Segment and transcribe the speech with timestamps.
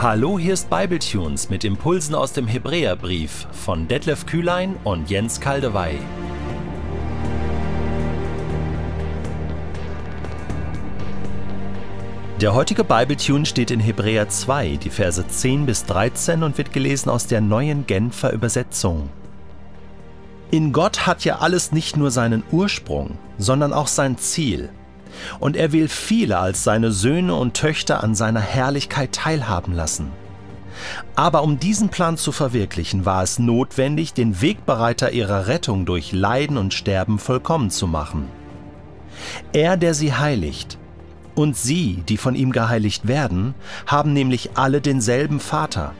[0.00, 5.98] Hallo, hier ist Bibletunes mit Impulsen aus dem Hebräerbrief von Detlef Kühlein und Jens Kaldewey.
[12.40, 17.10] Der heutige Bibletune steht in Hebräer 2, die Verse 10 bis 13 und wird gelesen
[17.10, 19.08] aus der neuen Genfer Übersetzung.
[20.52, 24.70] In Gott hat ja alles nicht nur seinen Ursprung, sondern auch sein Ziel.
[25.40, 30.10] Und er will viele als seine Söhne und Töchter an seiner Herrlichkeit teilhaben lassen.
[31.16, 36.56] Aber um diesen Plan zu verwirklichen, war es notwendig, den Wegbereiter ihrer Rettung durch Leiden
[36.56, 38.28] und Sterben vollkommen zu machen.
[39.52, 40.78] Er, der sie heiligt,
[41.34, 43.54] und sie, die von ihm geheiligt werden,
[43.86, 45.94] haben nämlich alle denselben Vater.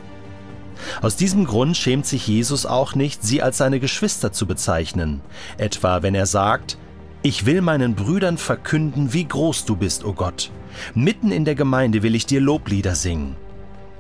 [1.01, 5.21] Aus diesem Grund schämt sich Jesus auch nicht, sie als seine Geschwister zu bezeichnen,
[5.57, 6.79] etwa wenn er sagt,
[7.29, 10.51] ich will meinen Brüdern verkünden, wie groß du bist, o oh Gott.
[10.95, 13.37] Mitten in der Gemeinde will ich dir Loblieder singen.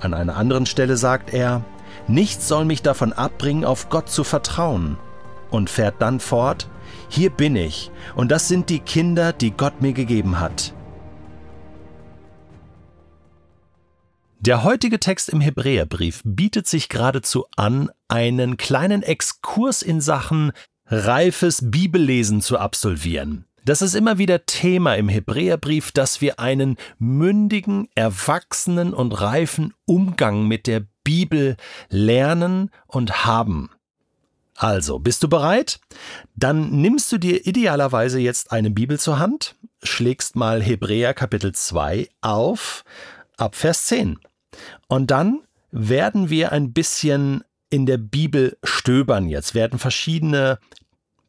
[0.01, 1.63] An einer anderen Stelle sagt er,
[2.07, 4.97] Nichts soll mich davon abbringen, auf Gott zu vertrauen.
[5.51, 6.71] Und fährt dann fort,
[7.11, 10.73] Hier bin ich, und das sind die Kinder, die Gott mir gegeben hat.
[14.41, 20.53] Der heutige Text im Hebräerbrief bietet sich geradezu an, einen kleinen Exkurs in Sachen
[20.89, 23.45] reifes Bibellesen zu absolvieren.
[23.65, 30.49] Das ist immer wieder Thema im Hebräerbrief, dass wir einen mündigen, erwachsenen und reifen Umgang
[30.49, 31.57] mit der Bibel
[31.91, 33.71] lernen und haben.
[34.55, 35.81] Also, bist du bereit?
[36.35, 42.09] Dann nimmst du dir idealerweise jetzt eine Bibel zur Hand, schlägst mal Hebräer Kapitel 2
[42.23, 42.85] auf,
[43.37, 44.19] ab Vers 10.
[44.89, 50.59] Und dann werden wir ein bisschen in der Bibel stöbern jetzt, werden verschiedene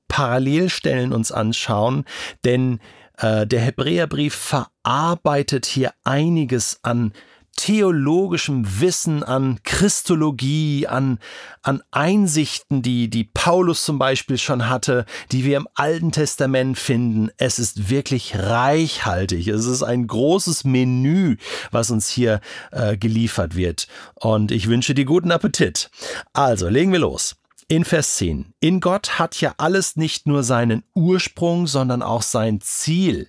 [0.08, 2.06] Parallelstellen uns anschauen,
[2.44, 2.80] denn
[3.18, 7.14] äh, der Hebräerbrief verarbeitet hier einiges an
[7.60, 11.20] theologischem Wissen, an Christologie, an,
[11.62, 17.32] an Einsichten, die, die Paulus zum Beispiel schon hatte, die wir im Alten Testament finden.
[17.36, 19.50] Es ist wirklich reichhaltig.
[19.50, 21.36] Es ist ein großes Menü,
[21.72, 22.40] was uns hier
[22.72, 23.90] äh, geliefert wird.
[24.16, 25.92] Und ich wünsche dir guten Appetit.
[26.32, 27.36] Also, legen wir los.
[27.68, 28.54] In Vers 10.
[28.62, 33.28] In Gott hat ja alles nicht nur seinen Ursprung, sondern auch sein Ziel.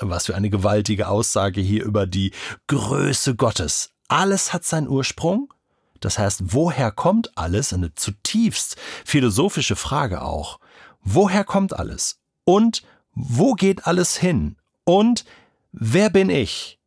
[0.00, 2.32] Was für eine gewaltige Aussage hier über die
[2.66, 3.90] Größe Gottes.
[4.08, 5.52] Alles hat seinen Ursprung.
[6.00, 7.72] Das heißt, woher kommt alles?
[7.72, 10.60] Eine zutiefst philosophische Frage auch.
[11.02, 12.20] Woher kommt alles?
[12.44, 12.82] Und
[13.14, 14.56] wo geht alles hin?
[14.84, 15.24] Und
[15.72, 16.78] wer bin ich?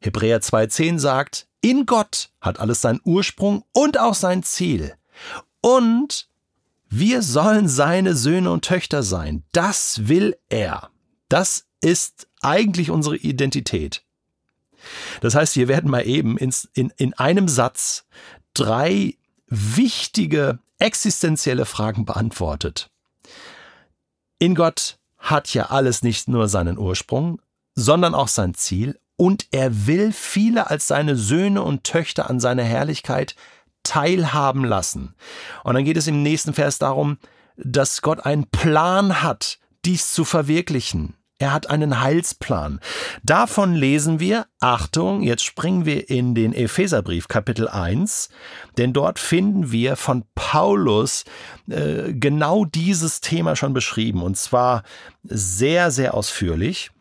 [0.00, 4.94] Hebräer 2.10 sagt, in Gott hat alles seinen Ursprung und auch sein Ziel.
[5.60, 6.28] Und
[6.90, 9.44] wir sollen seine Söhne und Töchter sein.
[9.52, 10.90] Das will er.
[11.28, 14.02] Das ist eigentlich unsere Identität.
[15.20, 18.06] Das heißt, hier werden mal eben ins, in, in einem Satz
[18.54, 22.90] drei wichtige existenzielle Fragen beantwortet.
[24.38, 27.40] In Gott hat ja alles nicht nur seinen Ursprung,
[27.74, 32.64] sondern auch sein Ziel und er will viele als seine Söhne und Töchter an seiner
[32.64, 33.36] Herrlichkeit
[33.82, 35.14] teilhaben lassen.
[35.62, 37.18] Und dann geht es im nächsten Vers darum,
[37.56, 41.14] dass Gott einen Plan hat, dies zu verwirklichen.
[41.44, 42.80] Er hat einen Heilsplan.
[43.22, 48.30] Davon lesen wir, Achtung, jetzt springen wir in den Epheserbrief Kapitel 1,
[48.78, 51.26] denn dort finden wir von Paulus
[51.68, 54.84] äh, genau dieses Thema schon beschrieben und zwar
[55.22, 56.92] sehr, sehr ausführlich.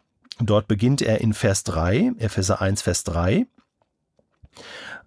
[0.42, 3.48] Dort beginnt er in Vers 3, Epheser 1, Vers 3.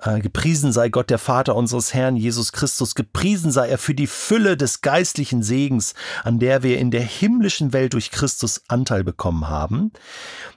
[0.03, 4.07] Äh, gepriesen sei Gott, der Vater unseres Herrn Jesus Christus, gepriesen sei er für die
[4.07, 9.49] Fülle des geistlichen Segens, an der wir in der himmlischen Welt durch Christus Anteil bekommen
[9.49, 9.93] haben.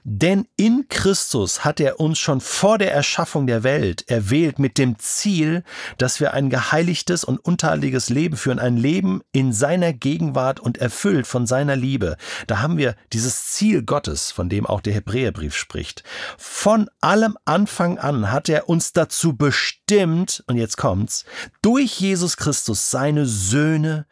[0.03, 4.97] Denn in Christus hat er uns schon vor der Erschaffung der Welt erwählt mit dem
[4.97, 5.63] Ziel,
[5.97, 11.27] dass wir ein geheiligtes und untadeliges Leben führen, ein Leben in seiner Gegenwart und erfüllt
[11.27, 12.17] von seiner Liebe.
[12.47, 16.03] Da haben wir dieses Ziel Gottes, von dem auch der Hebräerbrief spricht.
[16.37, 21.25] Von allem Anfang an hat er uns dazu dazu bestimmt, und jetzt kommt's,
[21.61, 24.05] durch Jesus Christus seine Söhne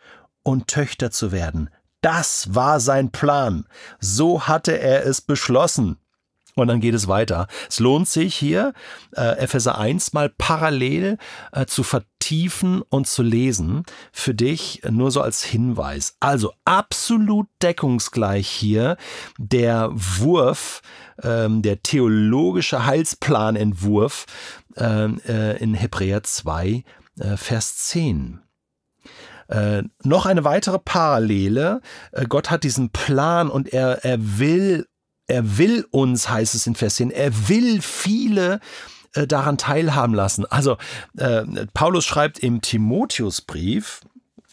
[0.44, 1.70] und Töchter zu werden.
[2.02, 3.66] Das war sein Plan.
[4.00, 5.98] So hatte er es beschlossen.
[6.56, 7.48] Und dann geht es weiter.
[7.70, 8.74] Es lohnt sich hier,
[9.16, 11.18] äh, Epheser 1 mal parallel
[11.52, 11.84] äh, zu
[12.28, 13.84] vertiefen und zu lesen.
[14.12, 16.16] Für dich nur so als Hinweis.
[16.20, 18.98] Also absolut deckungsgleich hier
[19.38, 20.82] der Wurf,
[21.24, 24.26] ähm, der theologische Heilsplanentwurf
[24.76, 26.84] ähm, äh, in Hebräer 2,
[27.20, 28.42] äh, Vers 10.
[29.48, 31.80] Äh, noch eine weitere Parallele.
[32.12, 34.86] Äh, Gott hat diesen Plan und er, er will
[35.30, 38.60] er will uns, heißt es in Vers 10, er will viele äh,
[39.26, 40.46] daran teilhaben lassen.
[40.46, 40.78] Also
[41.18, 41.44] äh,
[41.74, 44.02] Paulus schreibt im Timotheusbrief,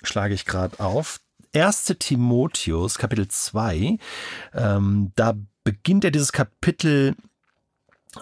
[0.03, 1.21] schlage ich gerade auf,
[1.55, 1.95] 1.
[1.99, 3.99] Timotheus, Kapitel 2,
[4.55, 7.15] ähm, da beginnt er dieses Kapitel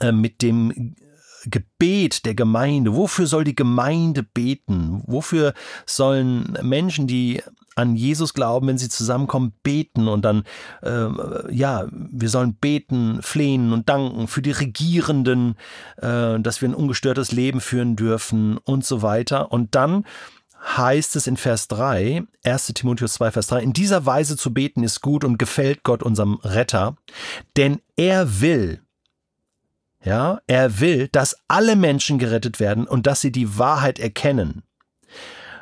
[0.00, 0.94] äh, mit dem
[1.44, 2.94] Gebet der Gemeinde.
[2.94, 5.02] Wofür soll die Gemeinde beten?
[5.06, 5.54] Wofür
[5.86, 7.42] sollen Menschen, die
[7.76, 10.44] an Jesus glauben, wenn sie zusammenkommen, beten und dann,
[10.82, 11.08] äh,
[11.54, 15.56] ja, wir sollen beten, flehen und danken für die Regierenden,
[15.96, 19.52] äh, dass wir ein ungestörtes Leben führen dürfen und so weiter.
[19.52, 20.04] Und dann
[20.76, 24.84] heißt es in Vers 3, 1 Timotheus 2, Vers 3, in dieser Weise zu beten
[24.84, 26.96] ist gut und gefällt Gott unserem Retter,
[27.56, 28.80] denn er will,
[30.04, 34.62] ja, er will, dass alle Menschen gerettet werden und dass sie die Wahrheit erkennen.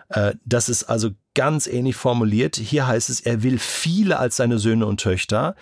[0.08, 2.56] Äh, das ist also ganz ähnlich formuliert.
[2.56, 5.54] Hier heißt es, er will viele als seine Söhne und Töchter.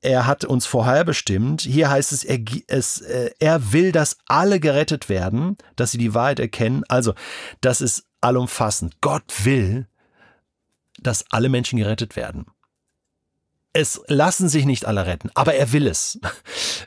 [0.00, 1.62] Er hat uns vorherbestimmt.
[1.62, 6.14] Hier heißt es er, es, äh, er will, dass alle gerettet werden, dass sie die
[6.14, 6.82] Wahrheit erkennen.
[6.88, 7.14] Also,
[7.60, 9.00] das ist allumfassend.
[9.00, 9.86] Gott will,
[11.00, 12.46] dass alle Menschen gerettet werden.
[13.72, 16.18] Es lassen sich nicht alle retten, aber er will es.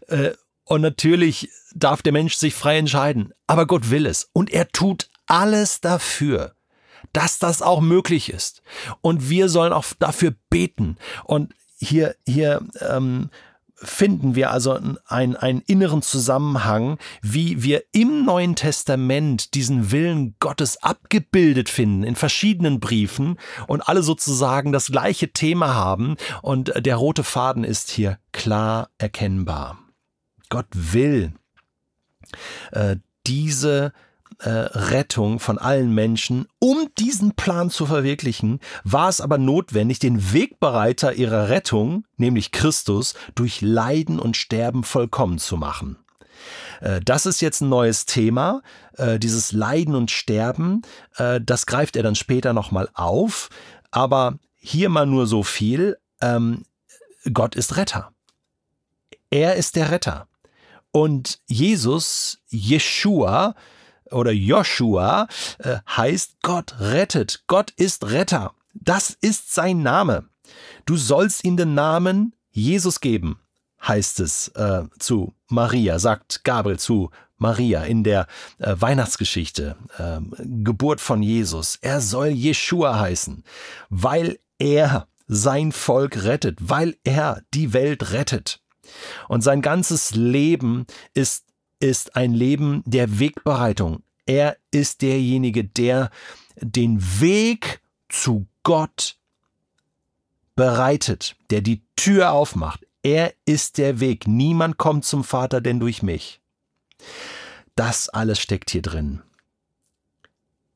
[0.08, 0.34] Äh,
[0.66, 4.30] und natürlich darf der Mensch sich frei entscheiden, aber Gott will es.
[4.34, 6.56] Und er tut alles dafür,
[7.14, 8.62] dass das auch möglich ist.
[9.02, 10.98] Und wir sollen auch dafür beten.
[11.24, 13.30] Und hier, hier ähm,
[13.76, 20.82] finden wir also einen, einen inneren Zusammenhang, wie wir im Neuen Testament diesen Willen Gottes
[20.82, 23.38] abgebildet finden in verschiedenen Briefen
[23.68, 29.78] und alle sozusagen das gleiche Thema haben und der rote Faden ist hier klar erkennbar.
[30.50, 31.34] Gott will
[32.72, 32.98] äh,
[33.28, 33.92] diese
[34.40, 36.48] äh, Rettung von allen Menschen.
[36.60, 43.14] Um diesen Plan zu verwirklichen, war es aber notwendig, den Wegbereiter ihrer Rettung, nämlich Christus,
[43.36, 45.98] durch Leiden und Sterben vollkommen zu machen.
[46.82, 48.62] Äh, das ist jetzt ein neues Thema,
[48.98, 50.82] äh, dieses Leiden und Sterben.
[51.18, 53.50] Das greift er dann später nochmal auf.
[53.92, 55.98] Aber hier mal nur so viel.
[56.20, 56.64] Ähm,
[57.32, 58.12] Gott ist Retter.
[59.30, 60.28] Er ist der Retter.
[60.92, 63.56] Und Jesus, Jeshua,
[64.12, 65.28] oder Joshua
[65.60, 67.44] äh, heißt Gott rettet.
[67.48, 68.54] Gott ist Retter.
[68.74, 70.26] Das ist sein Name.
[70.86, 73.40] Du sollst ihm den Namen Jesus geben,
[73.82, 78.28] heißt es äh, zu Maria, sagt Gabriel zu Maria in der
[78.60, 80.20] äh, Weihnachtsgeschichte, äh,
[80.64, 81.78] Geburt von Jesus.
[81.82, 83.44] Er soll Jeshua heißen,
[83.90, 88.62] weil er sein Volk rettet, weil er die Welt rettet.
[89.28, 91.45] Und sein ganzes Leben ist
[91.80, 94.04] ist ein Leben der Wegbereitung.
[94.26, 96.10] Er ist derjenige, der
[96.60, 99.18] den Weg zu Gott
[100.56, 102.86] bereitet, der die Tür aufmacht.
[103.04, 104.28] Er ist der Weg.
[104.28, 106.42] Niemand kommt zum Vater denn durch mich.
[107.76, 109.22] Das alles steckt hier drin.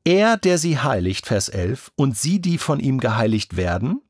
[0.04, 4.00] Er, der sie heiligt, Vers 11, und sie, die von ihm geheiligt werden,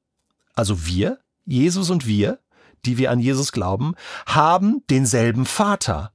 [0.55, 2.39] also wir, Jesus und wir,
[2.85, 3.95] die wir an Jesus glauben,
[4.27, 6.13] haben denselben Vater.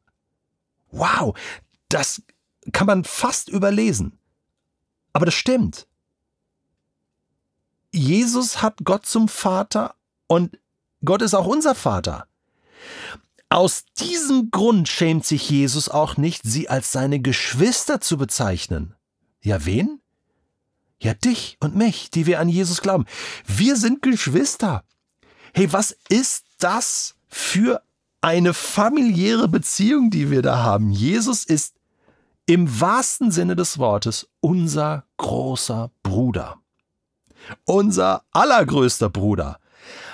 [0.95, 1.37] Wow,
[1.89, 2.21] das
[2.71, 4.17] kann man fast überlesen.
[5.13, 5.87] Aber das stimmt.
[7.91, 9.95] Jesus hat Gott zum Vater
[10.27, 10.57] und
[11.03, 12.27] Gott ist auch unser Vater.
[13.49, 18.95] Aus diesem Grund schämt sich Jesus auch nicht, sie als seine Geschwister zu bezeichnen.
[19.41, 20.01] Ja, wen?
[20.99, 23.05] Ja, dich und mich, die wir an Jesus glauben.
[23.45, 24.83] Wir sind Geschwister.
[25.53, 27.81] Hey, was ist das für
[28.25, 30.91] eine familiäre Beziehung, die wir da haben?
[30.91, 31.75] Jesus ist
[32.47, 36.57] im wahrsten Sinne des Wortes unser großer Bruder.
[37.65, 39.59] Unser allergrößter Bruder.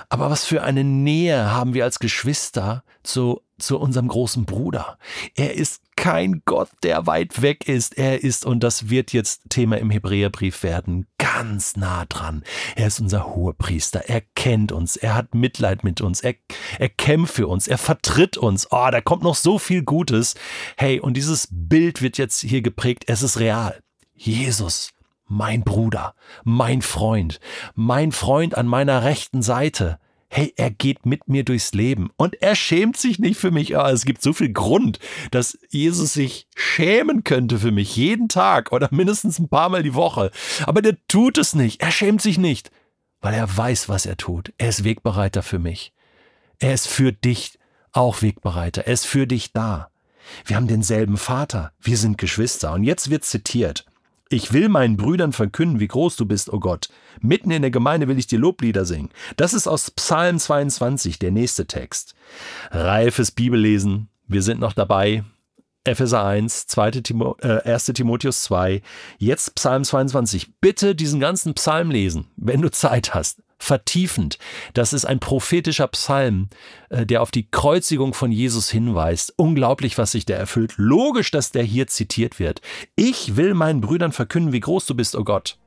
[0.10, 4.98] Aber was für eine Nähe haben wir als Geschwister zu, zu unserem großen Bruder.
[5.36, 7.98] Er ist kein Gott, der weit weg ist.
[7.98, 12.44] Er ist, und das wird jetzt Thema im Hebräerbrief werden, ganz nah dran.
[12.76, 14.10] Er ist unser Hohepriester.
[14.10, 14.96] Er kennt uns.
[14.96, 16.22] Er hat Mitleid mit uns.
[16.22, 16.36] Er,
[16.80, 17.68] er kämpft für uns.
[17.68, 18.68] Er vertritt uns.
[18.72, 20.36] Oh, da kommt noch so viel Gutes.
[20.76, 23.04] Hey, und dieses Bild wird jetzt hier geprägt.
[23.08, 23.80] Es ist real.
[24.14, 24.92] Jesus,
[25.28, 26.14] mein Bruder,
[26.44, 27.40] mein Freund,
[27.74, 30.00] mein Freund an meiner rechten Seite
[30.34, 33.76] hey, er geht mit mir durchs Leben und er schämt sich nicht für mich.
[33.76, 34.98] Oh, es gibt so viel Grund,
[35.30, 39.94] dass Jesus sich schämen könnte für mich jeden Tag oder mindestens ein paar Mal die
[39.94, 40.32] Woche.
[40.66, 41.82] Aber der tut es nicht.
[41.82, 42.72] Er schämt sich nicht,
[43.20, 44.54] weil er weiß, was er tut.
[44.58, 45.94] Er ist Wegbereiter für mich.
[46.60, 47.60] Er ist für dich
[47.92, 48.88] auch Wegbereiter.
[48.88, 49.90] Er ist für dich da.
[50.46, 51.74] Wir haben denselben Vater.
[51.82, 52.72] Wir sind Geschwister.
[52.72, 53.86] Und jetzt wird zitiert.
[54.34, 56.88] Ich will meinen Brüdern verkünden, wie groß du bist, o oh Gott.
[57.20, 59.10] Mitten in der Gemeinde will ich dir Loblieder singen.
[59.36, 62.16] Das ist aus Psalm 22, der nächste Text.
[62.72, 64.08] Reifes Bibellesen.
[64.28, 65.26] Wir sind noch dabei.
[65.84, 66.92] Epheser 1, 2.
[66.92, 67.88] Timo, äh, 1.
[67.88, 68.82] Timotheus 2,
[69.18, 70.62] jetzt Psalm 22.
[70.62, 73.44] Bitte diesen ganzen Psalm lesen, wenn du Zeit hast.
[73.62, 74.40] Vertiefend.
[74.74, 76.50] Das ist ein prophetischer Psalm,
[76.90, 79.34] äh, der auf die Kreuzigung von Jesus hinweist.
[79.38, 80.74] Unglaublich, was sich der erfüllt.
[80.78, 82.62] Logisch, dass der hier zitiert wird.
[82.96, 85.60] Ich will meinen Brüdern verkünden, wie groß du bist, o oh Gott.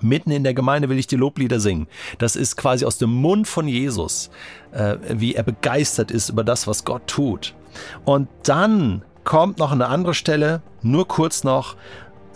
[0.00, 1.86] Mitten in der Gemeinde will ich die Loblieder singen.
[2.18, 4.30] Das ist quasi aus dem Mund von Jesus,
[4.72, 7.54] äh, wie er begeistert ist über das, was Gott tut.
[8.04, 11.76] Und dann kommt noch eine andere Stelle, nur kurz noch,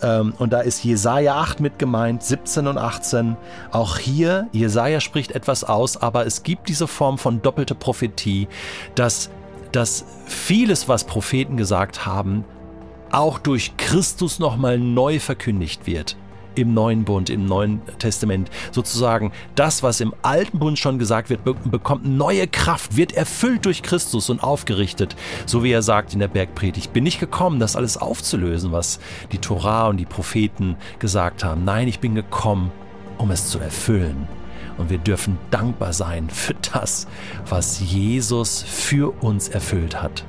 [0.01, 3.37] und da ist Jesaja 8 mit gemeint, 17 und 18.
[3.71, 8.47] Auch hier, Jesaja spricht etwas aus, aber es gibt diese Form von doppelte Prophetie,
[8.95, 9.29] dass,
[9.71, 12.43] dass vieles, was Propheten gesagt haben,
[13.11, 16.17] auch durch Christus nochmal neu verkündigt wird
[16.55, 18.49] im neuen Bund, im neuen Testament.
[18.71, 23.83] Sozusagen das, was im alten Bund schon gesagt wird, bekommt neue Kraft, wird erfüllt durch
[23.83, 25.15] Christus und aufgerichtet.
[25.45, 28.99] So wie er sagt in der Bergpredigt, bin nicht gekommen, das alles aufzulösen, was
[29.31, 31.63] die Torah und die Propheten gesagt haben.
[31.63, 32.71] Nein, ich bin gekommen,
[33.17, 34.27] um es zu erfüllen.
[34.77, 37.07] Und wir dürfen dankbar sein für das,
[37.47, 40.25] was Jesus für uns erfüllt hat.